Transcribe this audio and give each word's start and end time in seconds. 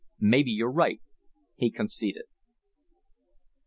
"Maybe 0.19 0.49
you're 0.49 0.71
right," 0.71 0.99
he 1.57 1.69
conceded. 1.69 2.23